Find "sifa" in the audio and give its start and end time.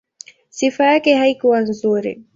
0.49-0.85